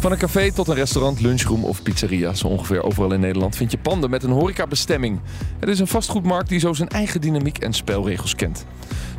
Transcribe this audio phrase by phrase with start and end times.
[0.00, 3.70] Van een café tot een restaurant, lunchroom of pizzeria, zo ongeveer overal in Nederland vind
[3.70, 5.20] je panden met een horecabestemming.
[5.58, 8.66] Het is een vastgoedmarkt die zo zijn eigen dynamiek en spelregels kent.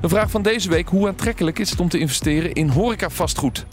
[0.01, 3.65] De vraag van deze week: hoe aantrekkelijk is het om te investeren in horeca-vastgoed?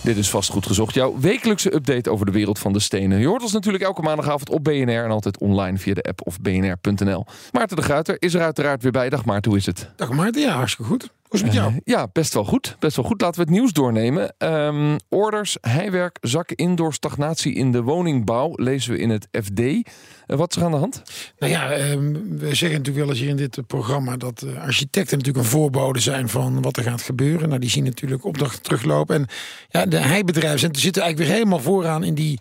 [0.00, 3.18] Dit is Vastgoed Gezocht, jouw wekelijkse update over de wereld van de stenen.
[3.18, 6.40] Je hoort ons natuurlijk elke maandagavond op BNR en altijd online via de app of
[6.40, 7.26] bnr.nl.
[7.52, 9.08] Maarten de Gruiter is er uiteraard weer bij.
[9.08, 9.90] Dag Maarten, hoe is het?
[9.96, 11.10] Dag Maarten, ja, hartstikke goed.
[11.28, 11.72] Hoe is het met jou?
[11.72, 12.76] Uh, ja, best wel goed.
[12.78, 13.20] Best wel goed.
[13.20, 14.34] Laten we het nieuws doornemen.
[14.38, 18.52] Um, orders, heiwerk, zakken in door stagnatie in de woningbouw.
[18.54, 19.60] Lezen we in het FD.
[19.60, 19.82] Uh,
[20.26, 21.02] wat is er aan de hand?
[21.38, 25.18] Nou ja, um, we zeggen natuurlijk wel eens hier in dit programma dat uh, architecten
[25.18, 27.48] natuurlijk een voorbode zijn van wat er gaat gebeuren.
[27.48, 29.16] Nou, die zien natuurlijk opdrachten teruglopen.
[29.16, 29.26] En
[29.68, 32.40] ja, de heibedrijven zitten eigenlijk weer helemaal vooraan in die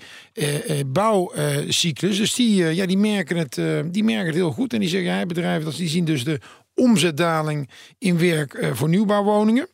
[0.86, 2.18] bouwcyclus.
[2.18, 3.62] dus die, ja, die, merken het,
[3.94, 4.74] die merken het heel goed.
[4.74, 6.40] En die zeggen heibedrijven, dat die zien dus de
[6.76, 9.68] omzetdaling in werk uh, voor nieuwbouwwoningen.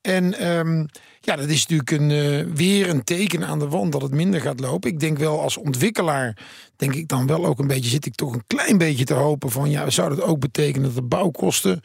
[0.00, 0.88] En um,
[1.20, 4.40] ja, dat is natuurlijk een, uh, weer een teken aan de wand dat het minder
[4.40, 4.90] gaat lopen.
[4.90, 6.38] Ik denk wel als ontwikkelaar,
[6.76, 9.50] denk ik dan wel ook een beetje, zit ik toch een klein beetje te hopen
[9.50, 11.80] van, ja, zou dat ook betekenen dat de bouwkosten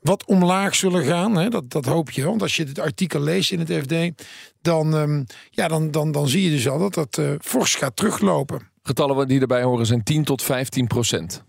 [0.00, 1.36] wat omlaag zullen gaan?
[1.36, 1.48] Hè?
[1.48, 4.24] Dat, dat hoop je, want als je het artikel leest in het FD,
[4.62, 7.96] dan, um, ja, dan, dan, dan zie je dus al dat dat uh, fors gaat
[7.96, 8.68] teruglopen.
[8.82, 11.44] Getallen die erbij horen zijn 10 tot 15 procent.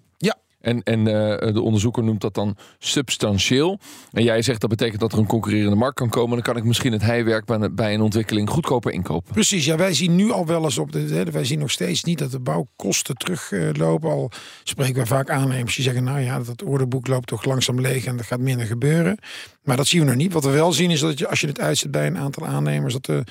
[0.61, 3.79] En, en uh, de onderzoeker noemt dat dan substantieel.
[4.11, 6.31] En jij zegt dat betekent dat er een concurrerende markt kan komen.
[6.31, 7.45] Dan kan ik misschien het heiwerk
[7.75, 9.33] bij, een ontwikkeling goedkoper inkopen.
[9.33, 10.99] Precies, ja, wij zien nu al wel eens op de.
[10.99, 14.09] Hè, wij zien nog steeds niet dat de bouwkosten teruglopen.
[14.09, 14.31] Al
[14.63, 18.17] spreken we vaak aannemers die zeggen: Nou ja, dat orderboek loopt toch langzaam leeg en
[18.17, 19.17] er gaat minder gebeuren.
[19.63, 20.33] Maar dat zien we nog niet.
[20.33, 22.93] Wat we wel zien is dat je, als je het uitzet bij een aantal aannemers,
[22.93, 23.23] dat de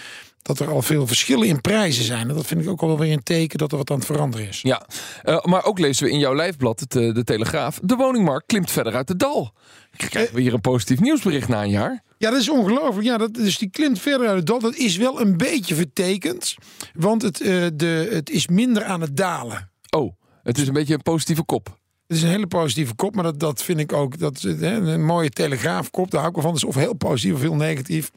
[0.42, 2.28] dat er al veel verschillen in prijzen zijn.
[2.28, 4.48] En dat vind ik ook wel weer een teken dat er wat aan het veranderen
[4.48, 4.60] is.
[4.62, 4.86] Ja,
[5.24, 7.80] uh, maar ook lezen we in jouw lijfblad, het, uh, de Telegraaf...
[7.82, 9.52] de woningmarkt klimt verder uit de dal.
[9.96, 12.02] Krijgen we hier een positief nieuwsbericht na een jaar?
[12.18, 13.06] Ja, dat is ongelooflijk.
[13.06, 14.58] Ja, dat, dus die klimt verder uit het dal.
[14.58, 16.54] Dat is wel een beetje vertekend.
[16.94, 19.70] Want het, uh, de, het is minder aan het dalen.
[19.90, 20.12] Oh,
[20.42, 21.78] het is een beetje een positieve kop.
[22.06, 24.18] Het is een hele positieve kop, maar dat, dat vind ik ook.
[24.18, 26.54] Dat, hè, een mooie telegraafkop, daar hou ik wel van.
[26.54, 28.10] Is of heel positief of heel negatief.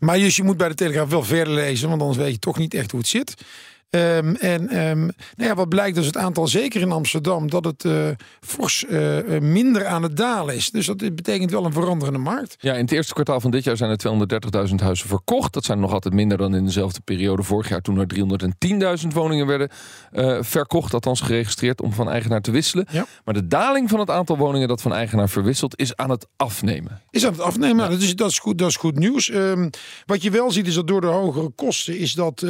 [0.00, 2.58] Maar dus je moet bij de Telegraaf wel verder lezen, want anders weet je toch
[2.58, 3.34] niet echt hoe het zit.
[3.90, 4.98] Um, en um,
[5.36, 8.08] nou ja, wat blijkt dus het aantal, zeker in Amsterdam, dat het uh,
[8.40, 10.70] fors uh, minder aan het dalen is.
[10.70, 12.56] Dus dat betekent wel een veranderende markt.
[12.60, 15.52] Ja, in het eerste kwartaal van dit jaar zijn er 230.000 huizen verkocht.
[15.52, 18.06] Dat zijn nog altijd minder dan in dezelfde periode vorig jaar, toen er
[19.02, 19.70] 310.000 woningen werden
[20.12, 22.86] uh, verkocht, althans geregistreerd om van eigenaar te wisselen.
[22.90, 23.06] Ja.
[23.24, 27.02] Maar de daling van het aantal woningen dat van eigenaar verwisselt, is aan het afnemen.
[27.10, 27.84] Is aan het afnemen.
[27.84, 27.90] Ja.
[27.90, 29.30] Dat, is, dat, is goed, dat is goed nieuws.
[29.30, 29.70] Um,
[30.06, 32.44] wat je wel ziet, is dat door de hogere kosten, is dat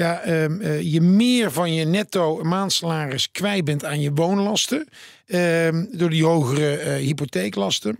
[0.00, 4.88] ja, um, uh, je meer van je netto maandsalaris kwijt bent aan je woonlasten.
[5.26, 7.98] Um, door die hogere uh, hypotheeklasten.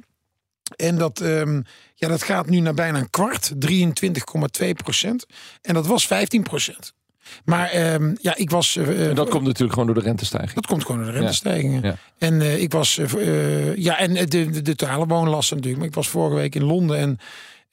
[0.77, 3.53] En dat, um, ja, dat gaat nu naar bijna een kwart,
[4.61, 5.27] 23,2 procent.
[5.63, 6.93] En dat was 15 procent.
[7.45, 8.77] Maar um, ja, ik was.
[8.77, 10.55] Uh, en dat komt natuurlijk gewoon door de rentestijging.
[10.55, 11.83] Dat komt gewoon door de rentestijgingen.
[11.83, 11.89] Ja.
[11.89, 11.97] Ja.
[12.19, 12.99] En uh, ik was.
[12.99, 15.83] Uh, ja, en de, de, de totale woonlasten natuurlijk.
[15.83, 17.19] Maar ik was vorige week in Londen en.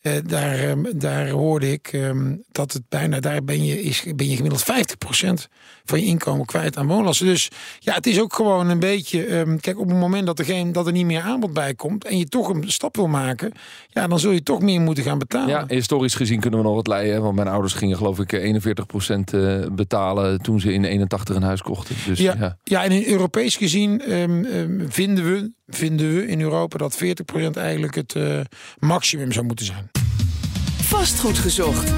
[0.07, 4.29] Uh, daar, um, daar hoorde ik um, dat het bijna, daar ben je, is, ben
[4.29, 5.49] je gemiddeld 50%
[5.85, 7.25] van je inkomen kwijt aan woonlasten.
[7.25, 10.45] Dus ja, het is ook gewoon een beetje, um, kijk, op het moment dat er,
[10.45, 13.51] geen, dat er niet meer aanbod bij komt en je toch een stap wil maken,
[13.87, 15.49] ja, dan zul je toch meer moeten gaan betalen.
[15.49, 18.61] Ja, historisch gezien kunnen we nog wat leiden, want mijn ouders gingen geloof ik
[19.67, 21.95] 41% betalen toen ze in 81 een huis kochten.
[22.05, 22.57] Dus, ja, ja.
[22.63, 24.01] ja, en in Europees gezien
[24.89, 28.39] vinden we, vinden we in Europa dat 40% eigenlijk het uh,
[28.79, 29.89] maximum zou moeten zijn.
[30.87, 31.93] Vastgoed gezocht.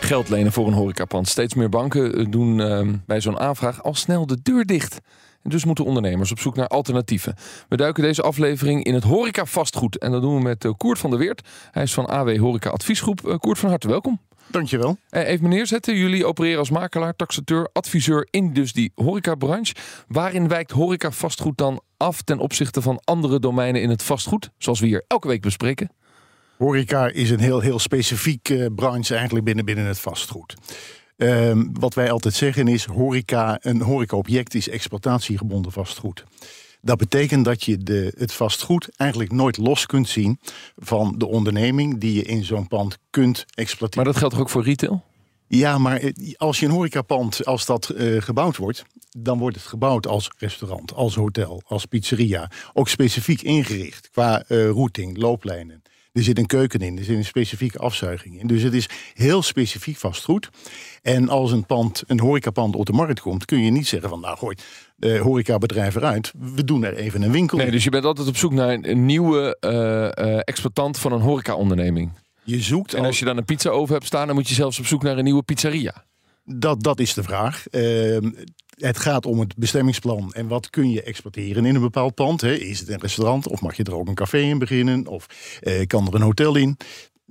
[0.00, 1.28] Geld lenen voor een horecapand.
[1.28, 5.00] Steeds meer banken doen uh, bij zo'n aanvraag al snel de deur dicht.
[5.42, 7.34] En dus moeten ondernemers op zoek naar alternatieven.
[7.68, 9.98] We duiken deze aflevering in het horeca vastgoed.
[9.98, 11.48] En dat doen we met uh, Koert van der Weert.
[11.70, 13.26] Hij is van AW Horeca Adviesgroep.
[13.26, 14.20] Uh, Koert, van harte welkom.
[14.46, 14.96] Dankjewel.
[15.10, 15.96] Uh, even meneer zetten.
[15.96, 19.74] Jullie opereren als makelaar, taxateur, adviseur in dus die horecabranche.
[20.08, 24.50] Waarin wijkt horeca vastgoed dan af ten opzichte van andere domeinen in het vastgoed?
[24.58, 25.90] Zoals we hier elke week bespreken.
[26.58, 30.54] Horeca is een heel, heel specifieke uh, branche eigenlijk binnen, binnen het vastgoed.
[31.16, 36.24] Um, wat wij altijd zeggen is, horeca, een horecaobject is exploitatiegebonden vastgoed.
[36.80, 40.38] Dat betekent dat je de, het vastgoed eigenlijk nooit los kunt zien
[40.76, 44.04] van de onderneming die je in zo'n pand kunt exploiteren.
[44.04, 45.04] Maar dat geldt toch ook voor retail?
[45.46, 48.84] Ja, maar eh, als je een horecapand, als dat eh, gebouwd wordt,
[49.18, 52.50] dan wordt het gebouwd als restaurant, als hotel, als pizzeria.
[52.72, 55.82] Ook specifiek ingericht qua eh, routing, looplijnen.
[56.14, 58.46] Er zit een keuken in, er zit een specifieke afzuiging in.
[58.46, 60.48] Dus het is heel specifiek vastgoed.
[61.02, 64.20] En als een pand, een horecapand op de markt komt, kun je niet zeggen van
[64.20, 64.56] nou gooi
[64.96, 66.32] de horecabedrijf eruit.
[66.54, 67.56] We doen er even een winkel.
[67.56, 67.72] Nee, in.
[67.72, 72.12] dus je bent altijd op zoek naar een, een nieuwe eh, exploitant van een horecaonderneming.
[72.44, 74.78] Je zoekt En als je dan een pizza over hebt staan, dan moet je zelfs
[74.78, 76.04] op zoek naar een nieuwe pizzeria.
[76.44, 77.66] Dat, dat is de vraag.
[77.68, 78.30] Ehm,
[78.76, 82.40] het gaat om het bestemmingsplan en wat kun je exploiteren in een bepaald pand.
[82.40, 82.54] Hè?
[82.54, 85.06] Is het een restaurant of mag je er ook een café in beginnen?
[85.06, 85.26] Of
[85.60, 86.76] eh, kan er een hotel in?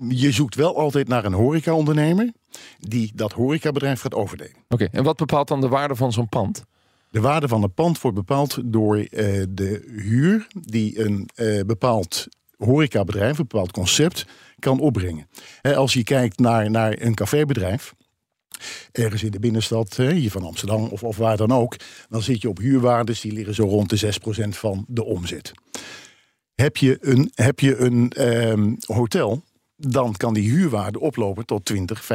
[0.08, 2.32] Je zoekt wel altijd naar een horecaondernemer
[2.80, 4.56] die dat horecabedrijf gaat overnemen.
[4.70, 6.64] Oké, en wat bepaalt dan de waarde van zo'n pand?
[7.10, 12.28] De waarde van het pand wordt bepaald door eh, de huur die een eh, bepaald
[12.58, 14.26] horecabedrijf, een bepaald concept
[14.60, 15.28] kan opbrengen.
[15.62, 17.94] Als je kijkt naar, naar een cafébedrijf,
[18.92, 21.76] ergens in de binnenstad, hier van Amsterdam of, of waar dan ook,
[22.10, 24.14] dan zit je op huurwaardes die liggen zo rond de
[24.46, 25.52] 6% van de omzet.
[26.56, 29.44] Heb je een, heb je een ehm, hotel,
[29.76, 32.08] dan kan die huurwaarde oplopen tot 20, 25%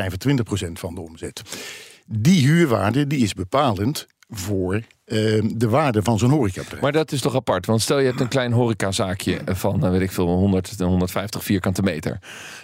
[0.73, 1.43] van de omzet.
[2.07, 6.83] Die huurwaarde die is bepalend voor ehm, de waarde van zo'n horecabedrijf.
[6.83, 7.67] Maar dat is toch apart?
[7.67, 11.83] Want stel je hebt een klein horecazaakje van, nou weet ik veel, 100, 150 vierkante
[11.83, 12.19] meter.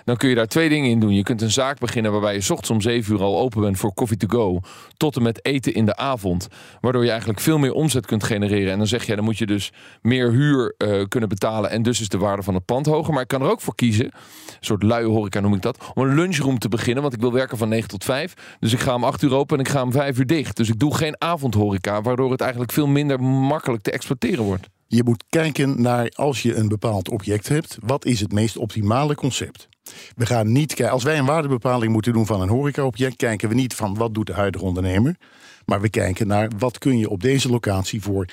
[0.04, 1.14] Dan kun je daar twee dingen in doen.
[1.14, 3.94] Je kunt een zaak beginnen waarbij je ochtends om 7 uur al open bent voor
[3.94, 4.60] coffee to go.
[4.96, 6.48] Tot en met eten in de avond.
[6.80, 8.72] Waardoor je eigenlijk veel meer omzet kunt genereren.
[8.72, 11.70] En dan zeg je, dan moet je dus meer huur eh, kunnen betalen.
[11.70, 13.12] En dus is de waarde van het pand hoger.
[13.12, 14.12] Maar ik kan er ook voor kiezen, een
[14.60, 17.02] soort luie horeca noem ik dat, om een lunchroom te beginnen.
[17.02, 18.34] Want ik wil werken van 9 tot 5.
[18.60, 20.56] Dus ik ga om 8 uur open en ik ga om 5 uur dicht.
[20.56, 24.68] Dus ik doe geen avondhoreca, waardoor het eigenlijk veel minder makkelijk te exploiteren wordt.
[24.86, 29.14] Je moet kijken naar als je een bepaald object hebt, wat is het meest optimale
[29.14, 29.68] concept?
[30.16, 33.54] We gaan niet kijken, als wij een waardebepaling moeten doen van een horecaobject, kijken we
[33.54, 35.16] niet van wat doet de huidige ondernemer,
[35.64, 38.26] maar we kijken naar wat kun je op deze locatie voor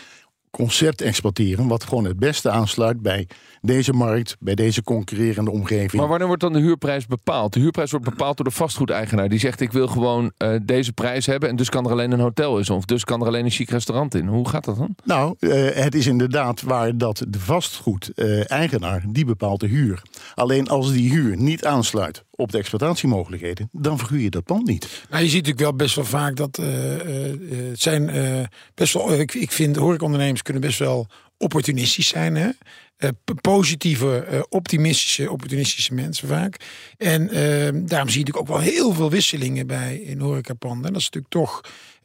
[0.51, 3.27] concept exploiteren, wat gewoon het beste aansluit bij
[3.61, 5.93] deze markt, bij deze concurrerende omgeving.
[5.93, 7.53] Maar wanneer wordt dan de huurprijs bepaald?
[7.53, 9.29] De huurprijs wordt bepaald door de vastgoedeigenaar.
[9.29, 12.19] Die zegt ik wil gewoon eh, deze prijs hebben en dus kan er alleen een
[12.19, 12.69] hotel in.
[12.69, 14.27] Of dus kan er alleen een chic restaurant in.
[14.27, 14.95] Hoe gaat dat dan?
[15.03, 20.01] Nou, eh, het is inderdaad waar dat de vastgoed-eigenaar die bepaalt de huur.
[20.35, 25.05] Alleen als die huur niet aansluit op de exploitatiemogelijkheden, dan verhuur je dat pand niet.
[25.09, 28.39] Nou, je ziet natuurlijk wel best wel vaak dat eh, eh, eh, het zijn eh,
[28.73, 29.19] best wel.
[29.19, 31.07] Ik, ik vind horecaondernemers kunnen best wel
[31.37, 32.35] opportunistisch zijn.
[32.35, 32.49] Hè?
[33.01, 33.09] Eh,
[33.41, 36.55] positieve, eh, optimistische, opportunistische mensen vaak.
[36.97, 40.85] En eh, daarom zie je natuurlijk ook wel heel veel wisselingen bij in horecapanden.
[40.85, 41.61] En dat is natuurlijk toch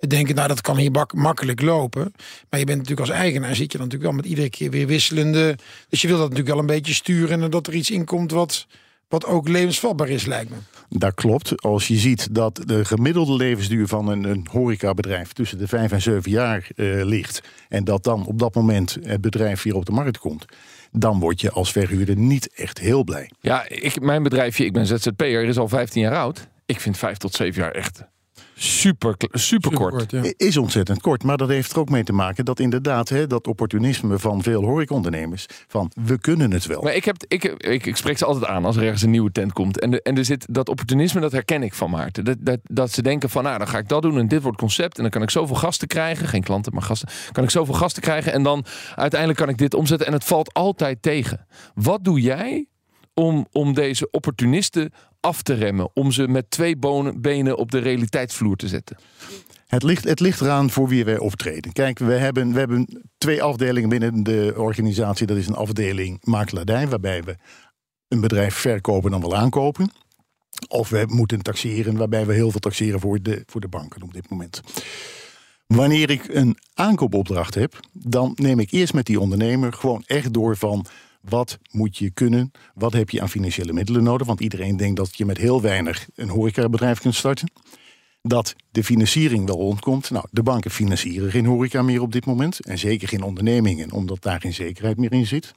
[0.09, 2.13] denken, nou dat kan hier makkelijk lopen.
[2.51, 4.87] Maar je bent natuurlijk als eigenaar zit je dan natuurlijk wel met iedere keer weer
[4.87, 5.59] wisselende.
[5.89, 8.31] Dus je wil dat natuurlijk wel een beetje sturen en dat er iets in komt
[8.31, 8.67] wat,
[9.09, 10.57] wat ook levensvatbaar is, lijkt me.
[10.89, 11.63] Dat klopt.
[11.63, 16.03] Als je ziet dat de gemiddelde levensduur van een, een horecabedrijf tussen de vijf en
[16.03, 17.43] zeven jaar eh, ligt.
[17.69, 20.45] En dat dan op dat moment het bedrijf weer op de markt komt.
[20.91, 23.31] Dan word je als verhuurder niet echt heel blij.
[23.41, 26.49] Ja, ik, mijn bedrijfje, ik ben ZZP'er, is al 15 jaar oud.
[26.67, 28.05] Ik vind 5 tot 7 jaar echt
[28.59, 30.11] super, super kort.
[30.11, 30.33] ja.
[30.37, 33.47] Is ontzettend kort, maar dat heeft er ook mee te maken dat inderdaad hè, dat
[33.47, 35.47] opportunisme van veel horecaondernemers.
[35.69, 36.83] Van we kunnen het wel.
[36.83, 39.33] Maar ik, heb, ik, ik, ik spreek ze altijd aan als er ergens een nieuwe
[39.33, 39.81] tent komt.
[39.81, 42.25] En, de, en er zit dat opportunisme, dat herken ik van Maarten.
[42.25, 44.59] Dat, dat, dat ze denken van, nou, dan ga ik dat doen en dit wordt
[44.59, 44.97] concept.
[44.97, 46.29] En dan kan ik zoveel gasten krijgen.
[46.29, 47.09] Geen klanten, maar gasten.
[47.33, 48.65] Kan ik zoveel gasten krijgen en dan
[48.95, 50.07] uiteindelijk kan ik dit omzetten.
[50.07, 51.47] En het valt altijd tegen.
[51.75, 52.67] Wat doe jij
[53.15, 54.93] om, om deze opportunisten
[55.27, 55.89] af te remmen?
[55.95, 56.77] Om ze met twee
[57.17, 58.97] benen op de realiteitsvloer te zetten?
[59.67, 61.73] Het ligt, het ligt eraan voor wie wij optreden.
[61.73, 65.27] Kijk, we hebben, we hebben twee afdelingen binnen de organisatie.
[65.27, 67.37] Dat is een afdeling makelaardij, waarbij we
[68.09, 69.91] een bedrijf verkopen dan wel aankopen.
[70.69, 74.13] Of we moeten taxeren, waarbij we heel veel taxeren voor de, voor de banken op
[74.13, 74.61] dit moment.
[75.67, 80.57] Wanneer ik een aankoopopdracht heb, dan neem ik eerst met die ondernemer gewoon echt door
[80.57, 80.87] van
[81.29, 84.27] wat moet je kunnen, wat heb je aan financiële middelen nodig.
[84.27, 87.49] Want iedereen denkt dat je met heel weinig een horecabedrijf kunt starten
[88.29, 90.11] dat de financiering wel rondkomt.
[90.11, 92.61] Nou, de banken financieren geen horeca meer op dit moment.
[92.61, 95.53] En zeker geen ondernemingen, omdat daar geen zekerheid meer in zit.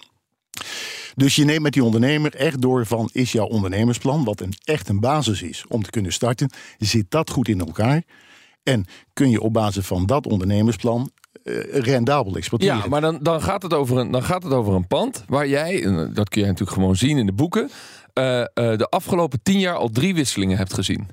[1.15, 3.09] Dus je neemt met die ondernemer echt door van...
[3.13, 6.49] is jouw ondernemersplan, wat een, echt een basis is om te kunnen starten...
[6.77, 8.03] zit dat goed in elkaar?
[8.63, 11.11] En kun je op basis van dat ondernemersplan
[11.71, 12.77] rendabel exploiteren?
[12.77, 15.47] Ja, maar dan, dan, gaat het over een, dan gaat het over een pand waar
[15.47, 17.69] jij, en dat kun je natuurlijk gewoon zien in de boeken,
[18.13, 21.07] eh, eh, de afgelopen tien jaar al drie wisselingen hebt gezien.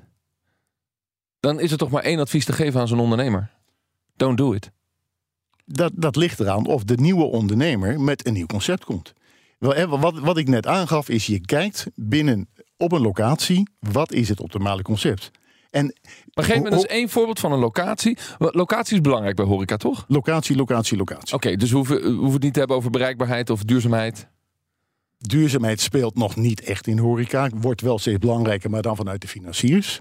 [1.39, 3.51] Dan is er toch maar één advies te geven aan zo'n ondernemer.
[4.15, 4.71] Don't do it.
[5.65, 9.13] Dat, dat ligt eraan of de nieuwe ondernemer met een nieuw concept komt.
[9.59, 14.39] Wat, wat ik net aangaf is, je kijkt binnen op een locatie, wat is het
[14.39, 15.31] optimale concept?
[15.69, 15.95] En
[16.33, 18.17] Maar geef me Ho- dus één voorbeeld van een locatie.
[18.37, 20.05] Locatie is belangrijk bij horeca, toch?
[20.07, 21.35] locatie, locatie, locatie.
[21.35, 24.27] Oké, dus we hoeven, we hoeven het niet te hebben over bereikbaarheid of duurzaamheid.
[25.17, 27.49] Duurzaamheid speelt nog niet echt in horeca.
[27.55, 29.99] Wordt wel steeds belangrijker, maar dan vanuit de financiers.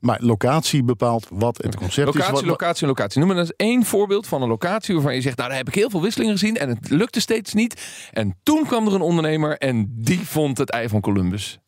[0.00, 2.14] Maar locatie bepaalt wat het concept is.
[2.14, 3.20] Locatie, Wat- locatie, locatie.
[3.20, 5.36] Noem me eens één voorbeeld van een locatie waarvan je zegt...
[5.36, 7.82] nou, daar heb ik heel veel wisselingen gezien en het lukte steeds niet.
[8.10, 11.58] En toen kwam er een ondernemer en die vond het ei van Columbus.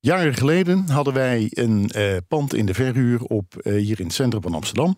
[0.00, 4.14] Jaren geleden hadden wij een eh, pand in de verhuur op, eh, hier in het
[4.14, 4.96] centrum van Amsterdam.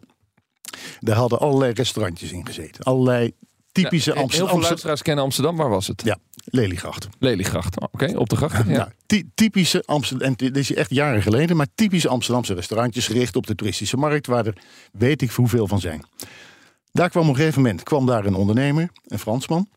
[1.00, 2.84] Daar hadden allerlei restaurantjes in gezeten.
[2.84, 3.32] Allerlei
[3.72, 4.54] typische Ja, Heel Amsterdam.
[4.54, 5.56] veel luisteraars kennen Amsterdam.
[5.56, 6.02] Waar was het?
[6.04, 7.08] Ja, Leliegracht.
[7.18, 7.80] Leliegracht.
[7.80, 8.56] Oh, Oké, op de gracht.
[8.56, 8.76] Ja.
[8.76, 10.26] Nou, ty- typische Amsterdam.
[10.28, 14.26] En dit is echt jaren geleden, maar typische Amsterdamse restaurantjes gericht op de toeristische markt,
[14.26, 14.56] waar er
[14.92, 16.02] weet ik hoeveel van zijn.
[16.92, 19.68] Daar kwam op een gegeven moment kwam daar een ondernemer, een Fransman.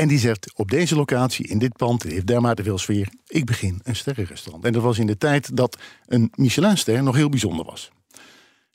[0.00, 3.08] En die zegt: op deze locatie, in dit pand, heeft dermate veel sfeer.
[3.26, 4.64] Ik begin een sterrenrestaurant.
[4.64, 7.90] En dat was in de tijd dat een Michelinster nog heel bijzonder was.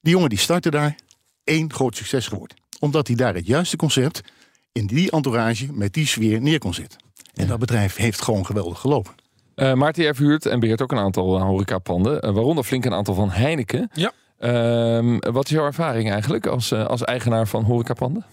[0.01, 0.95] Die jongen die startte daar,
[1.43, 2.57] één groot succes geworden.
[2.79, 4.21] Omdat hij daar het juiste concept
[4.71, 6.99] in die entourage met die sfeer neer kon zetten.
[7.33, 9.13] En dat bedrijf heeft gewoon geweldig gelopen.
[9.55, 12.21] Eh, Maarten, jij verhuurt en beheert ook een aantal uh, horecapanden.
[12.21, 13.89] eh, waaronder flink een aantal van Heineken.
[13.93, 14.11] Ja.
[14.37, 18.25] Ehm, wat is jouw ervaring eigenlijk als, eh, als eigenaar van horecapanden?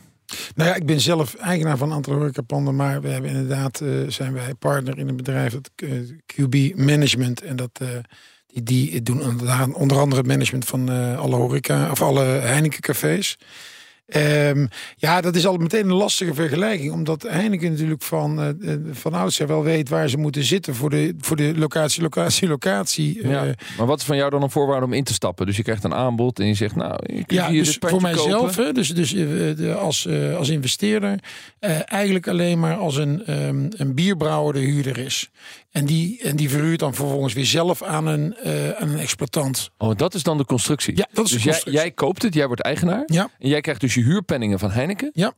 [0.55, 3.89] Nou ja, ik ben zelf eigenaar van een aantal horecapanden, maar we hebben inderdaad, eh,
[4.09, 5.91] zijn wij partner in een bedrijf, dat eh,
[6.27, 7.43] QB Management.
[7.43, 7.89] En dat, eh,
[8.47, 13.39] die, die doen onder- andere het management van alle horeca, of alle Heineken cafés.
[14.11, 16.93] Ehm, ja, dat is al meteen een lastige vergelijking.
[16.93, 21.15] Omdat Heineken natuurlijk van, eh, van oudsher wel weet waar ze moeten zitten voor de,
[21.21, 23.23] voor de locatie, locatie, locatie.
[23.23, 23.45] eh, Ja.
[23.79, 25.47] Maar wat is van jou dan een voorwaarde om in te stappen?
[25.47, 27.91] Dus je krijgt een aanbod en je zegt, nou, ik kan Ja, hier dus dit
[27.91, 28.75] voor mijzelf, kopen.
[28.75, 29.15] dus, dus
[29.77, 31.19] als, als investeerder,
[31.85, 35.31] eigenlijk alleen maar als een, ehm, een bierbrouwer de huurder is.
[35.71, 38.37] En die, en die verhuurt dan vervolgens weer zelf aan een,
[38.79, 39.71] aan een exploitant.
[39.79, 40.97] Oh, dat is dan de constructie.
[40.97, 43.03] Ja, dat is dus de jij, jij koopt het, jij wordt eigenaar.
[43.07, 43.31] Ja.
[43.39, 45.11] En jij krijgt dus je huurpenningen van Heineken.
[45.13, 45.35] Ja.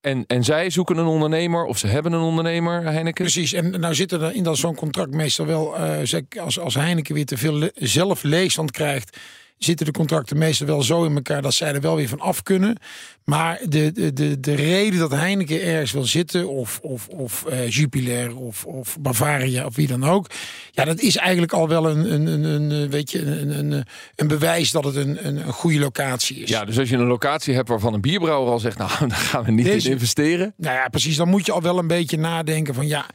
[0.00, 3.24] En, en zij zoeken een ondernemer, of ze hebben een ondernemer, Heineken.
[3.24, 6.74] Precies, en nou zit er in dat zo'n contract meestal wel, eh, zeg, als, als
[6.74, 9.18] Heineken weer te veel zelf leegstand krijgt,
[9.58, 12.42] zitten de contracten meestal wel zo in elkaar dat zij er wel weer van af
[12.42, 12.76] kunnen.
[13.24, 17.70] Maar de, de, de, de reden dat Heineken ergens wil zitten, of, of, of eh,
[17.70, 20.26] Jupiler, of, of Bavaria, of wie dan ook.
[20.70, 23.84] Ja, dat is eigenlijk al wel een, een, een, een, eh, weet je, een, een,
[24.14, 26.48] een, bewijs dat het een, een, een goede locatie is.
[26.48, 29.44] Ja, dus als je een locatie hebt waarvan een bierbrouwer al zegt, nou, daar gaan
[29.44, 30.54] we niet Deze- in investeren.
[30.56, 31.16] Nou ja, precies.
[31.16, 33.06] Dan moet je al wel een beetje nadenken van ja,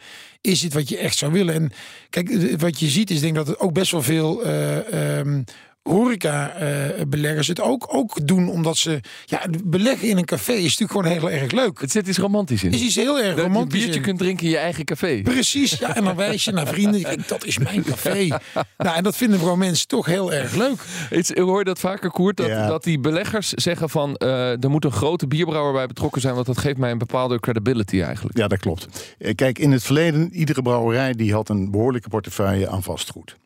[0.41, 1.53] is dit wat je echt zou willen?
[1.53, 1.72] En
[2.10, 5.20] kijk, eh, wat je ziet is denk ik dat het ook best wel veel eh,
[5.20, 5.44] ehm,
[5.88, 8.50] horeca-beleggers het ook, ook doen.
[8.50, 11.82] Omdat ze, ja, beleggen in een café is natuurlijk gewoon heel erg leuk.
[11.82, 12.72] Het zit iets romantisch in.
[12.72, 13.79] Het is iets heel erg dat je een romantisch.
[13.79, 14.06] biertje in.
[14.06, 15.22] kunt drinken in je eigen café.
[15.24, 15.96] Precies, ja.
[15.96, 17.01] En dan wijs je naar vrienden.
[17.01, 18.27] Kijk, dat is mijn café.
[18.77, 20.75] Nou, en dat vinden gewoon mensen toch heel erg leuk.
[21.12, 22.38] Iets, hoor je dat vaker, Koert?
[22.38, 22.67] Dat, Ja.
[22.67, 24.15] dat die beleggers zeggen van...
[24.15, 26.34] eh, er moet een grote bierbrouwer bij betrokken zijn...
[26.34, 28.38] want dat geeft mij een bepaalde credibility eigenlijk.
[28.38, 28.88] Ja, dat klopt.
[29.20, 33.38] Eh, Kijk, in het verleden, iedere brouwerij die had een behoorlijke portefeuille aan vastgoed.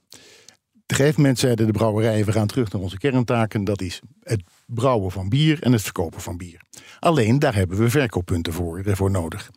[0.91, 3.63] Een gegeven moment zeiden de brouwerijen, we gaan terug naar onze kerntaken.
[3.63, 6.61] Dat is het brouwen van bier en het verkopen van bier.
[6.99, 9.51] Alleen, daar hebben we verkooppunten voor, eh, voor nodig.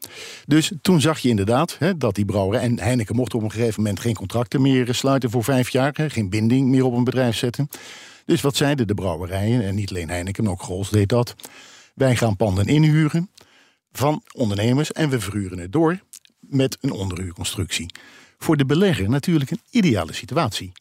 [0.47, 2.63] Dus toen zag je inderdaad hè, dat die brouwerij...
[2.63, 5.95] en Heineken mocht op een gegeven moment geen contracten meer eh, sluiten voor vijf jaar.
[5.95, 7.69] Geen binding meer op een bedrijf zetten.
[8.25, 11.35] Dus wat zeiden de brouwerijen, en niet alleen Heineken, maar ook Grols deed dat.
[11.95, 13.31] Wij gaan panden inhuren
[13.93, 16.03] van ondernemers en we verhuren het door
[16.41, 17.95] met een onderhuurconstructie.
[18.39, 20.73] Voor de belegger natuurlijk een ideale situatie.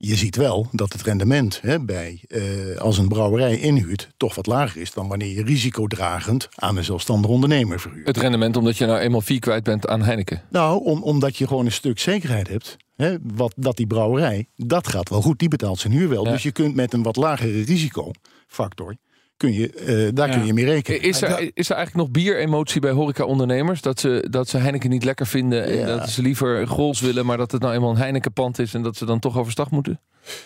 [0.00, 4.46] Je ziet wel dat het rendement hè, bij, eh, als een brouwerij inhuurt toch wat
[4.46, 8.06] lager is dan wanneer je risicodragend aan een zelfstandig ondernemer verhuurt.
[8.06, 10.42] Het rendement omdat je nou eenmaal vier kwijt bent aan Heineken.
[10.50, 12.76] Nou, om, omdat je gewoon een stuk zekerheid hebt.
[12.96, 15.38] Hè, wat, dat die brouwerij, dat gaat wel goed.
[15.38, 16.24] Die betaalt zijn huur wel.
[16.24, 16.30] Ja.
[16.30, 18.96] Dus je kunt met een wat lagere risicofactor,
[19.38, 20.36] kun je, eh, daar Ja.
[20.36, 21.02] kun je mee rekenen.
[21.02, 23.80] Is er, is er eigenlijk nog bieremotie bij horeca-ondernemers?
[23.80, 25.86] Dat ze, dat ze Heineken niet lekker vinden en Ja.
[25.96, 27.26] dat ze liever Grols willen...
[27.26, 28.74] maar dat het nou eenmaal een Heineken-pand is...
[28.74, 30.00] en dat ze dan toch overstag moeten?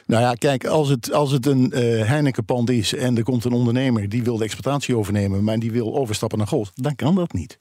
[0.07, 3.53] Nou ja, kijk, als het, als het een eh Heineken-pand is en er komt een
[3.53, 7.33] ondernemer die wil de exploitatie overnemen, maar die wil overstappen naar Gold, dan kan dat
[7.33, 7.59] niet.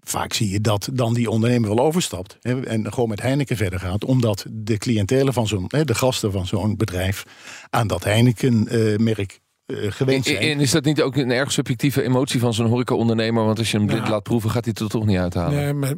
[0.00, 3.80] Vaak zie je dat dan die ondernemer wel overstapt hè, en gewoon met Heineken verder
[3.80, 7.24] gaat, omdat de cliëntelen van zo'n, hè, de gasten van zo'n bedrijf
[7.70, 10.38] aan dat Heineken-merk eh, gewend zijn.
[10.38, 13.44] En is dat niet ook een erg subjectieve emotie van zo'n horeca-ondernemer?
[13.44, 15.54] Want als je hem blind laat proeven, gaat hij het er toch niet uithalen.
[15.54, 15.94] Nee, maar,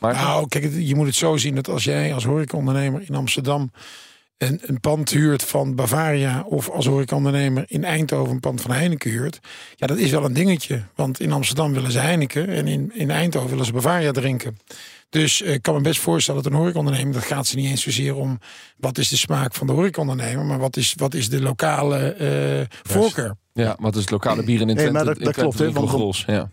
[0.00, 3.70] Maar nou, kijk, je moet het zo zien dat als jij als horecaondernemer in Amsterdam
[4.42, 9.10] een, een pand huurt van Bavaria of als horecaondernemer in Eindhoven een pand van Heineken
[9.10, 9.40] huurt,
[9.74, 10.82] ja, dat is wel een dingetje.
[10.94, 14.58] Want in Amsterdam willen ze Heineken en in, in Eindhoven willen ze Bavaria drinken.
[15.12, 17.82] Dus eh, ik kan me best voorstellen dat een horecaondernemer, dat gaat ze niet eens
[17.82, 18.38] zozeer om
[18.76, 22.78] wat is de smaak van de horecaondernemer, maar wat is, wat is de lokale eh,
[22.82, 23.34] voorkeur.
[23.52, 24.92] Ja, wat is het lokale bier in Nee, Twente?
[24.92, 26.50] maar dat- klopt, hè, want- Ja.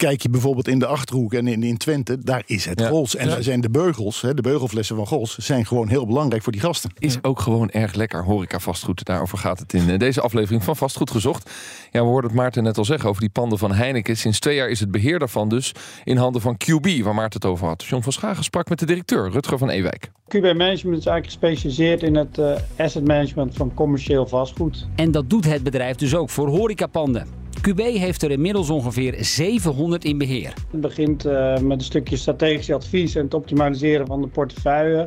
[0.00, 2.88] Kijk je bijvoorbeeld in de Achterhoek en in, in Twente, daar is het Ja.
[2.88, 3.16] Gols.
[3.16, 3.32] En Ja.
[3.34, 6.60] daar zijn de beugels, hè, de beugelflessen van Gols, zijn gewoon heel belangrijk voor die
[6.60, 6.90] gasten.
[6.98, 8.24] Is ook gewoon erg lekker.
[8.24, 9.04] Horeca vastgoed.
[9.04, 11.50] Daarover gaat het in eh, deze aflevering van Vastgoed Gezocht.
[11.90, 14.16] Ja, we hoorden het Maarten net al zeggen over die panden van Heineken.
[14.16, 15.72] Sinds twee jaar is het beheer daarvan dus
[16.04, 17.84] in handen van QB, waar Maarten het over had.
[17.84, 20.10] John van Schagen sprak met de directeur, Rutger van Ewijk.
[20.28, 24.86] QB Management is eigenlijk gespecialiseerd in het eh, asset management van commercieel vastgoed.
[24.96, 27.39] En dat doet het bedrijf dus ook voor horecapanden.
[27.68, 30.54] QB heeft er inmiddels ongeveer 700 in beheer.
[30.70, 35.06] Het begint eh, met een stukje strategisch advies en het optimaliseren van de portefeuille.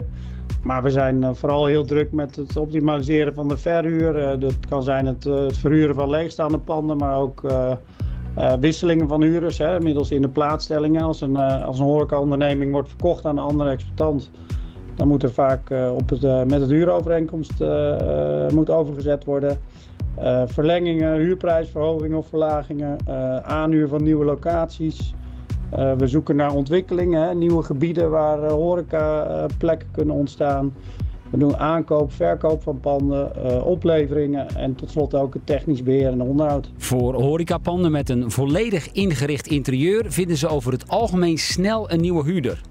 [0.64, 4.18] Maar we zijn eh, vooral heel druk met het optimaliseren van de verhuur.
[4.18, 7.42] Eh, dat kan zijn het, verhuren van leegstaande panden, maar ook
[8.60, 9.58] wisselingen van huurders.
[9.58, 11.02] Hè, middels in de plaatsstellingen.
[11.02, 14.32] Als een, als een horecaonderneming wordt verkocht aan een andere exploitant,
[14.96, 17.54] dan moet er vaak op het, met het huurovereenkomst
[18.54, 19.58] moet overgezet worden.
[20.16, 25.14] Eh, verlengingen, huurprijsverhogingen of verlagingen, eh, aanhuur van nieuwe locaties.
[25.70, 30.74] Eh, we zoeken naar ontwikkelingen, nieuwe gebieden waar horecaplekken kunnen ontstaan.
[31.30, 36.22] We doen aankoop, verkoop van panden, opleveringen en tot slot ook het technisch beheer en
[36.22, 36.72] onderhoud.
[36.78, 42.24] Voor horecapanden met een volledig ingericht interieur vinden ze over het algemeen snel een nieuwe
[42.24, 42.62] huurder.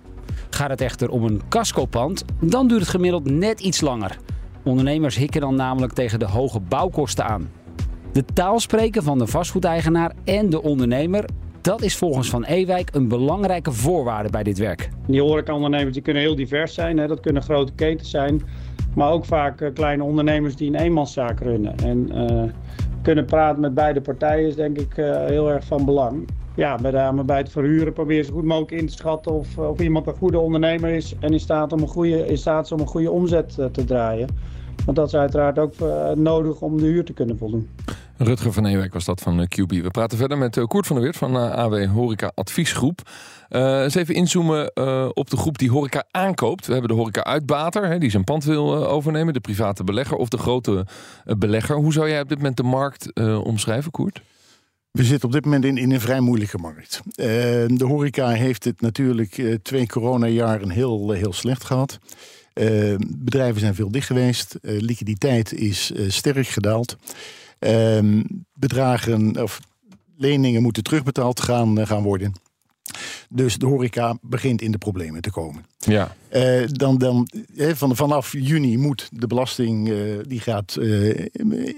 [0.51, 4.19] Gaat het echter om een cascopand, dan duurt het gemiddeld net iets langer.
[4.63, 7.51] Ondernemers hikken dan namelijk tegen de hoge bouwkosten aan.
[8.13, 11.25] De taal spreken van de vastgoedeigenaar en de ondernemer,
[11.61, 14.91] dat is volgens Van Ewijk een belangrijke voorwaarde bij dit werk.
[15.07, 16.99] Die horecaondernemers die kunnen heel divers zijn.
[16.99, 17.07] Hè.
[17.07, 18.43] Dat kunnen grote ketens zijn.
[18.95, 21.77] Maar ook vaak eh, kleine ondernemers die een eenmanszaak runnen.
[21.77, 22.43] En eh,
[23.03, 26.29] kunnen praten met beide partijen is denk ik eh, heel erg van belang.
[26.57, 29.81] Ja, met name bij het verhuren probeer zo goed mogelijk in te schatten of, of
[29.81, 32.81] iemand een goede ondernemer is en in staat, om een goede, in staat is om
[32.81, 34.29] een goede omzet eh, te draaien.
[34.85, 37.69] Want dat is uiteraard ook eh, nodig om de huur te kunnen voldoen.
[38.17, 39.71] Rutger van Ewijk was dat van eh, QB.
[39.71, 43.01] We praten verder met eh, Koert van der Weert van eh, AW Horeca Adviesgroep.
[43.49, 46.67] Eh, eens even inzoomen eh, op de groep die horeca aankoopt.
[46.67, 49.35] We hebben de horeca uitbater, hè, die zijn pand wil eh, overnemen.
[49.35, 50.87] De private belegger of de grote
[51.25, 51.77] eh, belegger.
[51.77, 54.23] Hoe zou jij op dit moment de markt eh, omschrijven, Koert?
[54.93, 57.01] We zitten op dit moment in, in een vrij moeilijke markt.
[57.05, 57.27] Eh,
[57.67, 61.99] de horeca heeft het natuurlijk eh, twee coronajaren heel, eh, heel slecht gehad.
[62.53, 64.59] Eh, bedrijven zijn veel dicht geweest.
[64.63, 66.97] Liquiditeit is sterk gedaald.
[67.59, 68.23] Ehm,
[68.55, 69.61] bedragen of
[70.17, 72.33] leningen moeten terugbetaald gaan, gaan worden.
[73.35, 75.65] Dus de horeca begint in de problemen te komen.
[75.79, 81.27] Ja, Eh, dan, dan, hè, van, vanaf juni moet de belasting eh, die gaat eh,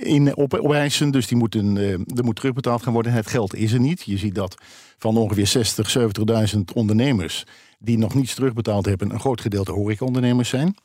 [0.01, 1.11] in, op, opeisen.
[1.11, 3.12] Dus die moeten, eh, er moet terugbetaald gaan worden.
[3.12, 4.03] Het geld is er niet.
[4.03, 4.55] Je ziet dat
[4.99, 7.45] van ongeveer 60, 70.000 ondernemers
[7.79, 10.77] die nog niets terugbetaald hebben, een groot gedeelte horecaondernemers zijn.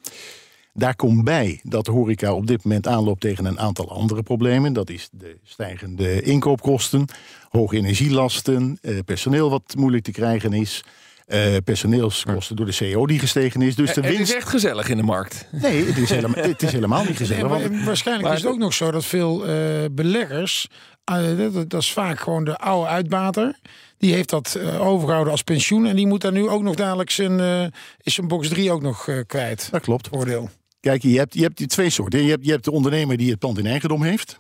[0.73, 4.73] Daar komt bij dat de horeca op dit moment aanloopt tegen een aantal andere problemen.
[4.73, 7.05] Dat is de stijgende inkoopkosten,
[7.49, 10.84] hoge energielasten, eh, personeel wat moeilijk te krijgen is.
[11.29, 13.75] eh, personeelskosten door de CO die gestegen is.
[13.75, 14.34] Dus de het is winst.
[14.34, 15.47] echt gezellig in de markt.
[15.51, 17.51] Nee, het is helemaal, het is helemaal niet gezellig.
[17.58, 19.55] Nee, want- waarschijnlijk maar is het ook nog zo dat veel eh,
[19.91, 20.67] beleggers,
[21.03, 23.60] eh, dat, dat is vaak gewoon de oude uitbater,
[23.97, 27.10] die heeft dat eh, overgehouden als pensioen en die moet daar nu ook nog dadelijk
[27.10, 27.63] zijn, eh,
[28.01, 29.67] is zijn box 3 ook nog eh, kwijt.
[29.71, 30.08] dat klopt.
[30.12, 30.49] Voordeel.
[30.79, 32.23] Kijk, je hebt, je hebt die twee soorten.
[32.23, 34.39] Je hebt, je hebt de ondernemer die het pand in eigendom heeft.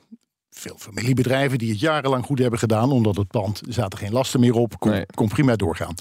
[0.49, 4.53] Veel familiebedrijven die het jarenlang goed hebben gedaan, omdat het pand zaten geen lasten meer
[4.53, 5.05] op, kon, Nee.
[5.05, 5.93] kon prima doorgaan.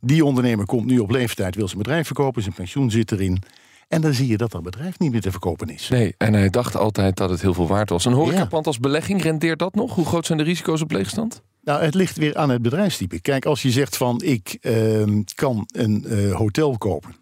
[0.00, 3.42] Die ondernemer komt nu op leeftijd, wil zijn bedrijf verkopen, zijn pensioen zit erin.
[3.88, 5.88] En dan zie je dat dat bedrijf niet meer te verkopen is.
[5.88, 8.04] Nee, en hij dacht altijd dat het heel veel waard was.
[8.04, 9.94] Een horecapand als belegging, rendeert dat nog?
[9.94, 11.42] Hoe groot zijn de risico's op leegstand?
[11.62, 13.20] Nou, het ligt weer aan het bedrijfstype.
[13.20, 17.14] Kijk, als je zegt van ik ehm, kan een eh, hotel kopen.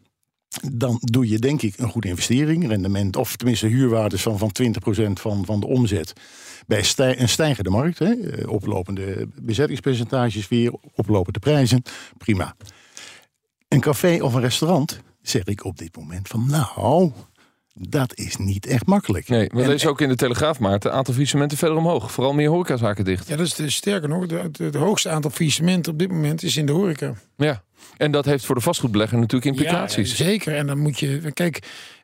[0.72, 2.68] Dan doe je denk ik een goede investering.
[2.68, 6.12] Rendement, of tenminste huurwaardes van, van 20% van, van de omzet.
[6.66, 7.98] Bij een stijgende markt.
[7.98, 11.82] Hè, eh, oplopende bezettingspercentages weer, oplopende prijzen.
[12.18, 12.56] Prima.
[13.68, 17.12] Een café of een restaurant, zeg ik op dit moment van nou,
[17.74, 19.28] dat is niet echt makkelijk.
[19.28, 22.12] Nee, we En- lezen ook in de Telegraaf, maar het aantal faillissementen verder omhoog.
[22.12, 23.28] Vooral meer horecazaken dicht.
[23.28, 26.42] Ja, dat is de, sterker nog, de- het, het hoogste aantal faillissementen op dit moment
[26.42, 27.14] is in de horeca.
[27.36, 27.62] Ja,
[27.96, 30.16] en dat heeft voor de vastgoedbelegger natuurlijk implicaties.
[30.18, 30.54] Ja, zeker.
[30.56, 31.62] En dan moet je, kijk,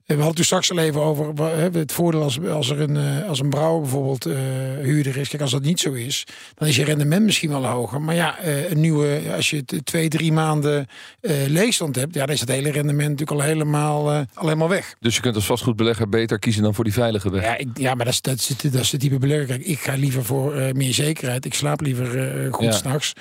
[0.09, 1.33] we hadden toen straks al even over
[1.73, 4.35] het voordeel als, als er een, eh, als een brouwer bijvoorbeeld eh,
[4.83, 5.29] huurder is.
[5.29, 8.01] Kijk, als dat niet zo is, dan is je rendement misschien wel hoger.
[8.01, 10.87] Maar ja, eh, een nieuwe, als je het twee, drie maanden
[11.21, 14.69] eh, leegstand hebt, ja, dan is het hele rendement natuurlijk al helemaal, eh, al helemaal
[14.69, 14.95] weg.
[15.01, 17.43] Dus je kunt als vastgoedbelegger beter kiezen dan voor die veilige weg.
[17.43, 19.47] Ja, ik, ja maar dat is, dat, is, het- dat is de type belegger.
[19.47, 21.45] Kijk, ik ga liever voor meer zekerheid.
[21.45, 22.73] Ik slaap liever goed Ja.
[22.73, 23.13] s'nachts.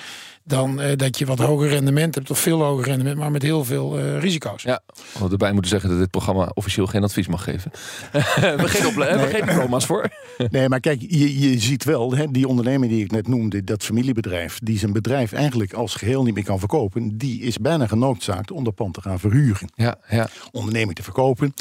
[0.48, 3.66] Dan eh, dat je wat hoger rendement hebt, of veel hoger rendement, maar met heel
[3.66, 4.64] veel eh, risico's.
[4.64, 7.72] Ja, we hadden erbij moeten zeggen dat dit programma officieel geen advies mag geven.
[8.12, 10.10] we geen, we hebben geen diploma's voor.
[10.50, 13.84] Nee, maar kijk, je, je ziet wel, hè, die ondernemer die ik net noemde, dat
[13.84, 18.52] familiebedrijf, die zijn bedrijf eigenlijk als geheel niet meer kan verkopen, die is bijna genoodzaakt
[18.52, 19.70] om dat pand te gaan verhuren.
[19.76, 20.30] Ja, ja.
[20.52, 21.54] Onderneming te verkopen.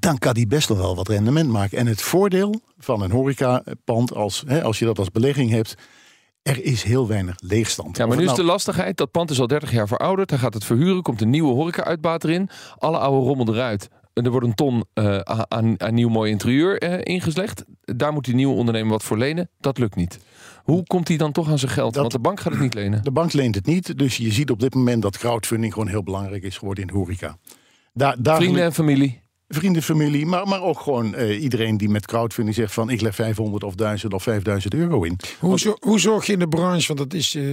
[0.00, 1.78] Dan kan die best wel wel wat rendement maken.
[1.78, 5.74] En het voordeel van een horecapand, als, hè, als je dat als belegging hebt,
[6.42, 7.96] er is heel weinig leegstand.
[7.96, 8.96] ja, maar nu is het de nou- lastigheid.
[8.96, 10.30] Dat pand is al 30 jaar verouderd.
[10.30, 11.02] Hij gaat het verhuren.
[11.02, 12.48] Komt een nieuwe horeca-uitbater in.
[12.78, 13.88] Alle oude rommel eruit.
[14.12, 17.64] En er wordt een ton eh, aan, aan nieuw mooi interieur eh, ingeslegd.
[17.80, 19.50] Daar moet die nieuwe ondernemer wat voor lenen.
[19.60, 20.18] Dat lukt niet.
[20.62, 21.92] Hoe komt hij dan toch aan zijn geld?
[21.92, 23.02] Dat- Want de bank gaat het niet lenen.
[23.04, 26.02] De bank leent het niet, dus je ziet op dit moment dat crowdfunding gewoon heel
[26.02, 27.36] belangrijk is geworden in de horeca.
[27.92, 29.21] Daar, daar Vrienden en familie.
[29.54, 33.14] Vrienden, familie, maar, maar ook gewoon eh, iedereen die met crowdfunding zegt van ik leg
[33.14, 35.16] 500 of 1000 of 5000 euro in.
[35.40, 37.52] Hoe, zo- hoe zorg je in de branche, want dat is eh,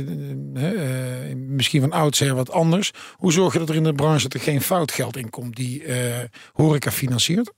[0.54, 2.92] eh, eh, misschien van oudsher wat anders.
[3.16, 5.84] Hoe zorg je dat er in de branche dat er geen foutgeld in komt die
[5.84, 7.52] eh, horeca financiert?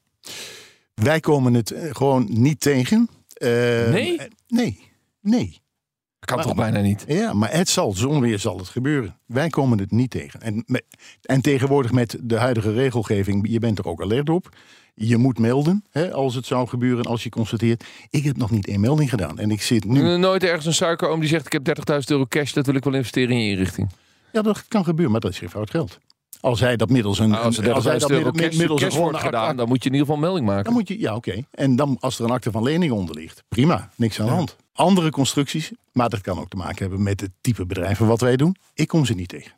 [0.94, 3.10] Wij komen het gewoon niet tegen.
[3.34, 3.50] Eh,
[3.90, 4.18] Nee?
[4.48, 4.80] Nee,
[5.22, 5.60] nee.
[6.36, 7.06] Kan Maar- toch bijna niet?
[7.08, 9.18] Ja, maar het zal, zonder weer zal het gebeuren.
[9.26, 10.42] Wij komen het niet tegen.
[10.42, 10.66] En,
[11.22, 14.50] en tegenwoordig met de huidige regelgeving, je bent er ook alert op.
[14.96, 17.84] Je moet melden hè, als het zou gebeuren, als je constateert.
[18.10, 19.40] Ik heb nog niet één melding gedaan.
[19.40, 20.18] En ik zit nu.
[20.18, 22.94] Nooit ergens een suikeroom die zegt: Ik heb 30.000 euro cash, dat wil ik wel
[22.94, 23.90] investeren in je inrichting.
[24.32, 26.00] Ja, dat kan gebeuren, maar dat is geen fout geld.
[26.42, 27.30] Als hij dat middels een.
[27.30, 29.96] Nou, als een- 30.000 hij dat middels een wordt gedaan, act- dan moet je in
[29.96, 30.64] ieder geval melding maken.
[30.64, 31.44] Dan moet je, ja, oké.
[31.52, 34.56] En dan als er een akte van lening onder ligt, prima, niks aan de hand.
[34.74, 38.36] Andere constructies, maar dat kan ook te maken hebben met het type bedrijven wat wij
[38.36, 38.56] doen.
[38.74, 39.52] Ik kom ze niet tegen.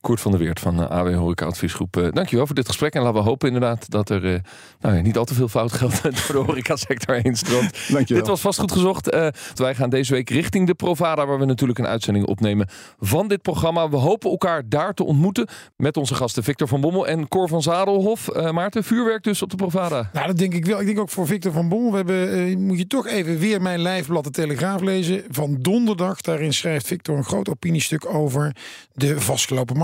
[0.00, 1.96] Koert van der Weert van eh, AW Horeca Adviesgroep.
[1.96, 2.94] eh, dankjewel voor dit gesprek.
[2.94, 4.40] En laten we hopen inderdaad dat er eh,
[4.80, 7.88] nou ja, niet al te veel fout geld door de horecasector heen stroomt.
[7.88, 8.22] Dankjewel.
[8.22, 9.08] Dit was vastgoed gezocht.
[9.10, 13.28] Eh, wij gaan deze week richting de Provada, waar we natuurlijk een uitzending opnemen van
[13.28, 13.88] dit programma.
[13.88, 17.62] We hopen elkaar daar te ontmoeten met onze gasten Victor van Bommel en Cor van
[17.62, 18.28] Zadelhof.
[18.28, 20.10] Eh, Maarten, vuurwerk dus op de Provada.
[20.12, 20.80] Nou, dat denk ik wel.
[20.80, 21.90] Ik denk ook voor Victor van Bommel.
[21.90, 25.24] We hebben, eh, moet je toch even weer mijn lijfblad de Telegraaf lezen.
[25.28, 26.20] Van donderdag.
[26.20, 28.56] Daarin schrijft Victor een groot opiniestuk over
[28.92, 29.76] de vastgelopen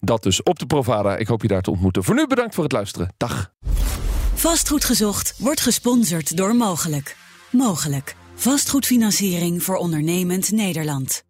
[0.00, 1.16] Dat dus op de Provada.
[1.16, 2.04] Ik hoop je daar te ontmoeten.
[2.04, 3.08] Voor nu bedankt voor het luisteren.
[3.16, 3.52] Dag.
[4.34, 7.16] Vastgoed gezocht wordt gesponsord door Mogelijk.
[7.50, 8.16] Mogelijk.
[8.34, 11.25] Vastgoedfinanciering voor ondernemend Nederland.